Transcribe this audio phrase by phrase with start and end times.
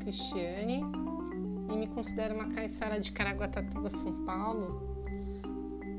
[0.00, 0.82] Cristiane
[1.70, 4.90] e me considero uma caiçara de Caraguatatuba, São Paulo.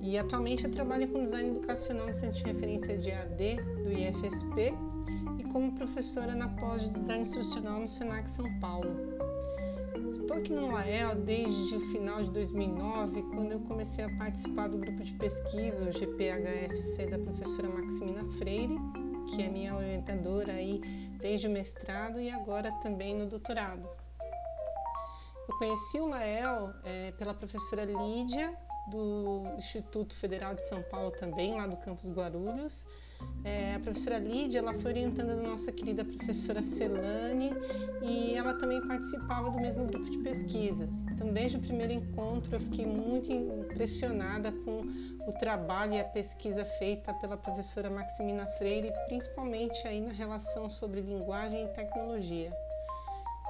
[0.02, 4.74] E atualmente eu trabalho com design educacional no Centro de Referência de AD do IFSP
[5.40, 8.92] e como professora na pós de design institucional no Senac São Paulo.
[10.14, 14.78] Estou aqui no Lael desde o final de 2009, quando eu comecei a participar do
[14.78, 18.78] grupo de pesquisa, o GPHFC, da professora Maximina Freire,
[19.30, 20.82] que é minha orientadora aí
[21.20, 24.01] desde o mestrado e agora também no doutorado.
[25.52, 31.54] Eu conheci o Lael é, pela professora Lídia, do Instituto Federal de São Paulo também,
[31.54, 32.86] lá do campus Guarulhos.
[33.44, 37.52] É, a professora Lídia, ela foi orientando a nossa querida professora Celane
[38.02, 40.88] e ela também participava do mesmo grupo de pesquisa.
[41.12, 44.84] Então, desde o primeiro encontro, eu fiquei muito impressionada com
[45.28, 51.02] o trabalho e a pesquisa feita pela professora Maximina Freire, principalmente aí na relação sobre
[51.02, 52.52] linguagem e tecnologia.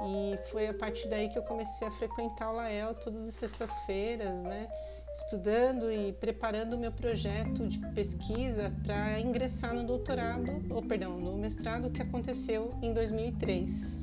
[0.03, 4.41] E foi a partir daí que eu comecei a frequentar o Lael todas as sextas-feiras,
[4.43, 4.67] né?
[5.15, 11.37] Estudando e preparando o meu projeto de pesquisa para ingressar no doutorado, ou perdão, no
[11.37, 13.99] mestrado que aconteceu em 2003.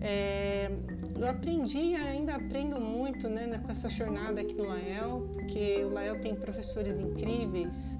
[0.00, 0.68] É,
[1.16, 6.20] eu aprendi ainda aprendo muito né, com essa jornada aqui no Lael, porque o Lael
[6.20, 7.96] tem professores incríveis,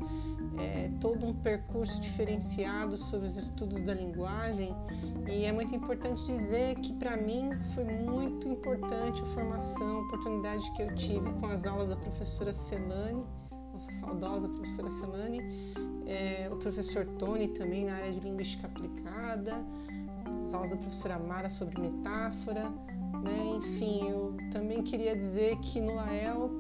[0.59, 4.75] é, todo um percurso diferenciado sobre os estudos da linguagem.
[5.29, 10.71] E é muito importante dizer que para mim foi muito importante a formação, a oportunidade
[10.73, 13.25] que eu tive com as aulas da professora Celane,
[13.73, 15.41] nossa saudosa professora Celane,
[16.07, 19.65] é, o professor Tony também na área de linguística aplicada,
[20.43, 22.71] as aulas da professora Mara sobre metáfora,
[23.23, 23.45] né?
[23.57, 26.51] Enfim, eu também queria dizer que no Lael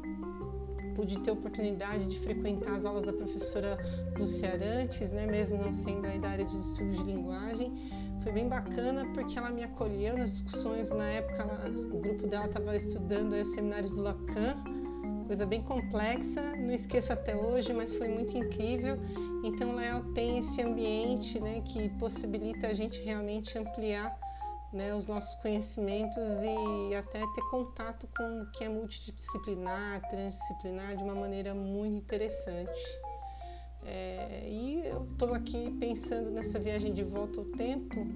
[0.94, 3.78] pude ter oportunidade de frequentar as aulas da professora
[4.18, 5.26] Lucia Arantes, né?
[5.26, 7.72] mesmo não sendo da área de estudos de linguagem.
[8.22, 10.90] Foi bem bacana porque ela me acolheu nas discussões.
[10.90, 14.56] Na época, ela, o grupo dela estava estudando os seminários do Lacan,
[15.26, 18.96] coisa bem complexa, não esqueço até hoje, mas foi muito incrível.
[19.42, 24.16] Então, ela tem esse ambiente né, que possibilita a gente realmente ampliar
[24.72, 31.02] né, os nossos conhecimentos e até ter contato com o que é multidisciplinar, transdisciplinar de
[31.02, 33.00] uma maneira muito interessante.
[33.84, 38.06] É, e eu estou aqui pensando nessa viagem de volta ao tempo,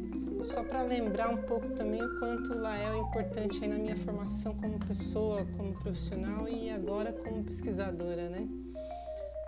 [0.44, 3.96] só para lembrar um pouco também o quanto o Lael é importante aí na minha
[3.96, 8.46] formação como pessoa, como profissional e agora como pesquisadora, né?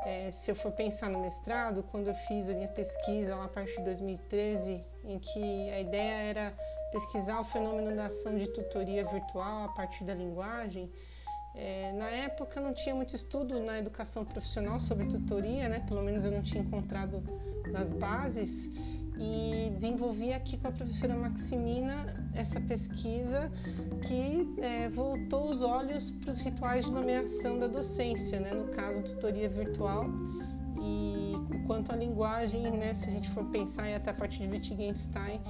[0.05, 3.49] É, se eu for pensar no mestrado, quando eu fiz a minha pesquisa lá a
[3.49, 6.55] partir de 2013, em que a ideia era
[6.93, 10.91] pesquisar o fenômeno da ação de tutoria virtual a partir da linguagem.
[11.55, 15.85] É, na época não tinha muito estudo na educação profissional sobre tutoria, né?
[15.89, 17.23] pelo menos eu não tinha encontrado
[17.73, 18.71] nas bases,
[19.19, 23.51] e desenvolvi aqui com a professora Maximina essa pesquisa
[24.07, 28.55] que é, voltou os olhos para os rituais de nomeação da docência, né?
[28.55, 30.07] no caso, tutoria virtual
[31.67, 35.41] quanto à linguagem, né, se a gente for pensar até a partir de Wittgenstein,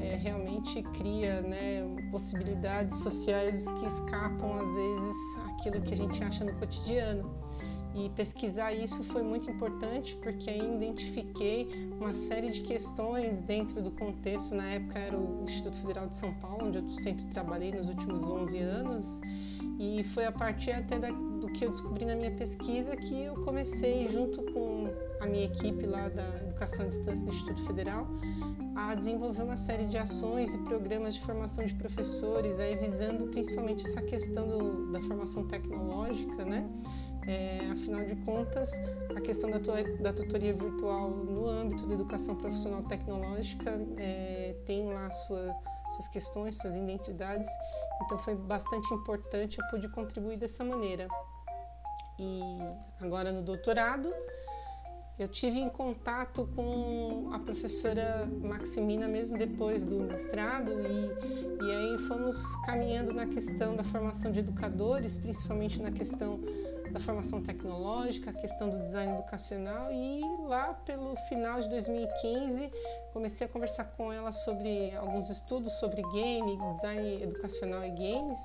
[0.00, 5.16] é, realmente cria né, possibilidades sociais que escapam às vezes
[5.50, 7.46] aquilo que a gente acha no cotidiano.
[7.94, 13.90] E pesquisar isso foi muito importante porque aí identifiquei uma série de questões dentro do
[13.90, 14.54] contexto.
[14.54, 18.28] Na época era o Instituto Federal de São Paulo, onde eu sempre trabalhei nos últimos
[18.28, 19.20] 11 anos.
[19.78, 23.34] E foi a partir até da, do que eu descobri na minha pesquisa que eu
[23.34, 24.88] comecei, junto com
[25.20, 28.06] a minha equipe lá da Educação à Distância do Instituto Federal,
[28.74, 33.86] a desenvolver uma série de ações e programas de formação de professores, aí visando principalmente
[33.86, 36.68] essa questão do, da formação tecnológica, né?
[37.26, 38.70] É, afinal de contas,
[39.14, 45.10] a questão da, da, tutoria virtual no âmbito da educação profissional tecnológica é, tem lá
[45.10, 45.56] sua,
[45.96, 47.48] suas questões, suas identidades,
[48.04, 51.08] então foi bastante importante, eu pude contribuir dessa maneira.
[52.18, 52.40] E
[53.00, 54.12] agora no doutorado,
[55.18, 61.98] eu tive em contato com a professora Maximina mesmo depois do mestrado e, e aí
[62.06, 62.36] fomos
[62.66, 66.38] caminhando na questão da formação de educadores, principalmente na questão
[66.92, 72.70] da formação tecnológica, a questão do design educacional e lá pelo final de 2015
[73.12, 78.40] comecei a conversar com ela sobre alguns estudos sobre game, design educacional e games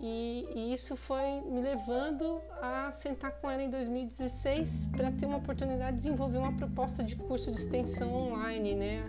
[0.00, 5.36] e, e isso foi me levando a sentar com ela em 2016 para ter uma
[5.36, 9.04] oportunidade de desenvolver uma proposta de curso de extensão online, né,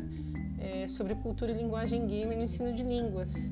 [0.59, 3.49] é, sobre cultura e linguagem game no ensino de línguas.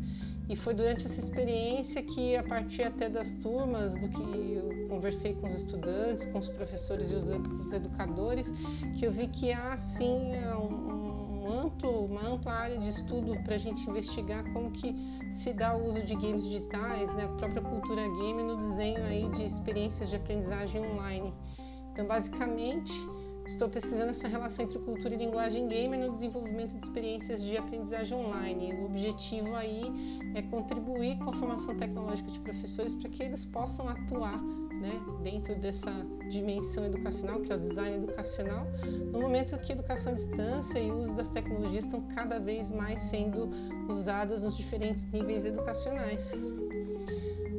[0.50, 5.36] E foi durante essa experiência que, a partir até das turmas, do que eu conversei
[5.36, 8.52] com os estudantes, com os professores e os educadores,
[8.98, 13.56] que eu vi que há, sim, um, um amplo, uma ampla área de estudo para
[13.56, 14.96] a gente investigar como que
[15.30, 19.30] se dá o uso de games digitais, né, a própria cultura game no desenho aí
[19.30, 21.32] de experiências de aprendizagem online.
[21.92, 22.92] Então, basicamente,
[23.50, 28.16] Estou pesquisando essa relação entre cultura e linguagem gamer no desenvolvimento de experiências de aprendizagem
[28.16, 28.74] online.
[28.76, 29.82] O objetivo aí
[30.36, 35.56] é contribuir com a formação tecnológica de professores para que eles possam atuar né, dentro
[35.56, 35.92] dessa
[36.30, 38.68] dimensão educacional, que é o design educacional,
[39.12, 43.00] no momento que educação à distância e o uso das tecnologias estão cada vez mais
[43.00, 43.50] sendo
[43.90, 46.32] usadas nos diferentes níveis educacionais.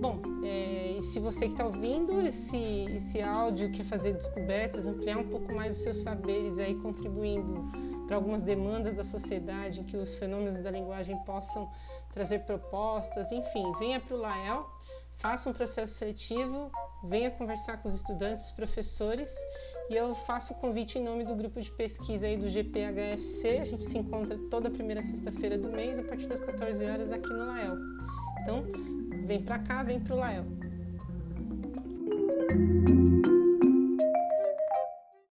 [0.00, 0.22] Bom,
[1.11, 2.57] se você que está ouvindo esse,
[2.97, 7.69] esse áudio quer fazer descobertas, ampliar um pouco mais os seus saberes aí, contribuindo
[8.07, 11.69] para algumas demandas da sociedade, que os fenômenos da linguagem possam
[12.15, 14.71] trazer propostas, enfim, venha para o Lael,
[15.17, 16.71] faça um processo seletivo,
[17.03, 19.35] venha conversar com os estudantes, professores
[19.91, 23.59] e eu faço o convite em nome do grupo de pesquisa aí do GPHFC.
[23.61, 27.29] A gente se encontra toda primeira sexta-feira do mês a partir das 14 horas aqui
[27.29, 27.77] no Lael.
[28.43, 28.65] Então,
[29.31, 30.45] Vem para cá, vem para o Lael
[32.50, 33.39] thank you